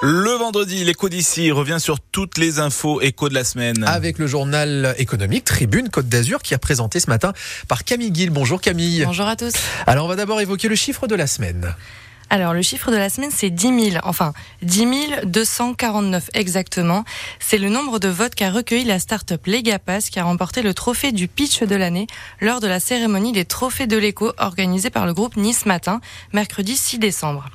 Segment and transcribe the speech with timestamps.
[0.00, 3.82] Le vendredi, l'écho d'ici revient sur toutes les infos écho de la semaine.
[3.84, 7.32] Avec le journal économique Tribune Côte d'Azur qui a présenté ce matin
[7.66, 8.30] par Camille Guil.
[8.30, 9.02] Bonjour Camille.
[9.04, 9.54] Bonjour à tous.
[9.88, 11.74] Alors on va d'abord évoquer le chiffre de la semaine.
[12.30, 14.02] Alors, le chiffre de la semaine, c'est 10 000.
[14.04, 17.04] Enfin, 10 249 exactement.
[17.40, 21.10] C'est le nombre de votes qu'a recueilli la start-up Legapass qui a remporté le trophée
[21.12, 22.06] du pitch de l'année
[22.40, 26.00] lors de la cérémonie des trophées de l'écho organisée par le groupe Nice Matin,
[26.34, 27.48] mercredi 6 décembre.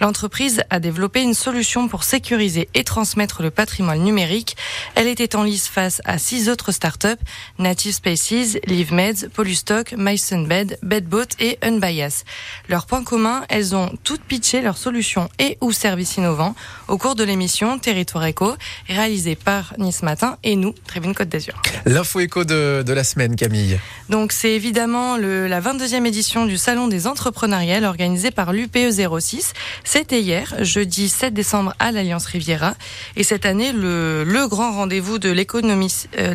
[0.00, 4.56] L'entreprise a développé une solution pour sécuriser et transmettre le patrimoine numérique.
[4.94, 7.18] Elle était en lice face à six autres start-up,
[7.58, 12.22] Native Spaces, LiveMeds, Polystock, MySunBed, Bedboat et Unbias.
[12.68, 16.54] Leur point commun, elles ont toutes pitcher leurs solutions et ou services innovants
[16.88, 18.54] au cours de l'émission Territoire Éco,
[18.88, 21.60] réalisée par Nice Matin et nous, Tribune Côte d'Azur.
[21.86, 23.78] L'info éco de, de, la semaine, Camille.
[24.08, 29.52] Donc c'est évidemment le, la 22e édition du Salon des entrepreneuriales organisé par l'UPE 06.
[29.84, 32.74] C'était hier, jeudi 7 décembre à l'Alliance Riviera.
[33.16, 35.92] Et cette année, le, le grand rendez-vous de l'économie...
[36.18, 36.34] Euh,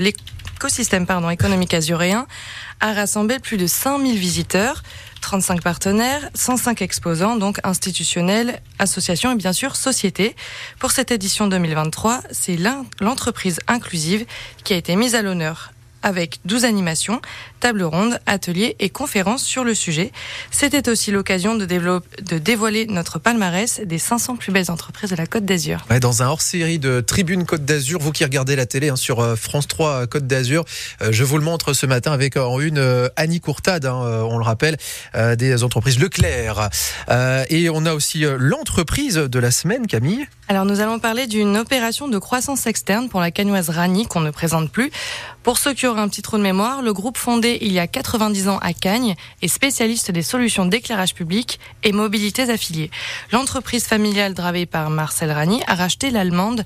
[0.56, 2.28] l'écosystème pardon, économique azuréen
[2.80, 4.84] a rassemblé plus de 5000 visiteurs.
[5.20, 10.36] 35 partenaires, 105 exposants, donc institutionnels, associations et bien sûr sociétés.
[10.80, 12.58] Pour cette édition 2023, c'est
[13.02, 14.26] l'entreprise inclusive
[14.64, 15.72] qui a été mise à l'honneur
[16.06, 17.20] avec 12 animations,
[17.60, 20.12] tables rondes, ateliers et conférences sur le sujet.
[20.52, 21.66] C'était aussi l'occasion de,
[22.38, 25.84] dévoiler notre palmarès des 500 plus belles entreprises de la Côte d'Azur.
[26.00, 29.36] Dans un hors-série de Tribune Côte d'Azur, vous qui regardez la télé hein, sur euh,
[29.36, 30.64] France 3 euh, Côte d'Azur,
[31.02, 34.44] euh, je vous le montre ce matin avec en une Annie Courtade, hein, on le
[34.44, 34.78] rappelle,
[35.38, 36.70] des entreprises Leclerc.
[37.50, 40.28] et on a aussi l'entreprise de la semaine, Camille.
[40.48, 44.30] Alors nous allons parler d'une opération de croissance externe pour la canoise Rani qu'on ne
[44.30, 44.92] présente plus.
[45.42, 47.88] Pour ceux qui auraient un petit trou de mémoire, le groupe fondé il y a
[47.88, 52.92] 90 ans à Cagnes est spécialiste des solutions d'éclairage public et mobilités affiliées.
[53.32, 56.64] L'entreprise familiale dravée par Marcel Rani a racheté l'allemande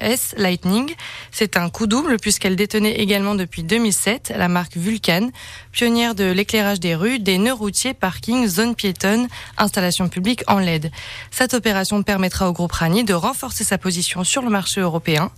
[0.00, 0.94] S Lightning.
[1.30, 5.30] C'est un coup double puisqu'elle détenait également depuis 2007 la marque Vulcan,
[5.72, 10.90] pionnière de l'éclairage des rues, des nœuds routiers, parkings, zones piétonnes, installations publiques en LED.
[11.30, 15.30] Cette opération permettra au groupe Rani de renforcer sa position sur le marché européen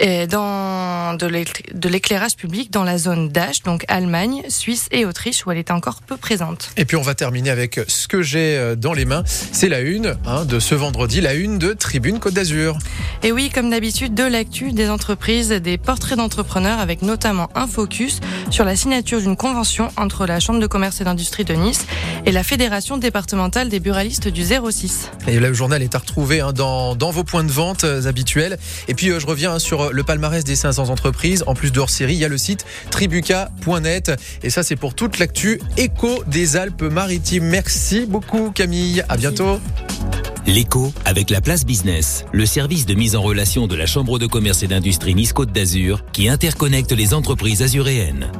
[0.00, 5.50] et dans de l'éclairage public dans la zone d'H, donc Allemagne, Suisse et Autriche, où
[5.50, 6.70] elle était encore peu présente.
[6.76, 9.22] Et puis on va terminer avec ce que j'ai euh, dans les mains.
[9.26, 12.78] C'est la une hein, de ce vendredi, la une de Tribune Côte d'Azur.
[13.22, 18.20] Et oui, comme d'habitude, de l'actu des entreprises, des portraits d'entrepreneurs, avec notamment un focus
[18.50, 21.86] sur la signature d'une convention entre la Chambre de commerce et d'industrie de Nice
[22.26, 25.10] et la Fédération départementale des buralistes du 06.
[25.28, 28.06] Et là, le journal est à retrouver hein, dans dans, vos points de vente euh,
[28.06, 28.58] habituels.
[28.88, 31.44] Et puis euh, je reviens sur euh, le palmarès des 500 entreprises.
[31.46, 34.12] En plus de hors série, il y a le site tribuca.net.
[34.42, 37.44] Et ça, c'est pour toute l'actu éco des Alpes-Maritimes.
[37.44, 39.04] Merci beaucoup, Camille.
[39.08, 39.60] À bientôt.
[40.46, 44.26] L'écho avec la place business, le service de mise en relation de la Chambre de
[44.26, 48.30] commerce et d'industrie Nice Côte d'Azur qui interconnecte les entreprises azuréennes.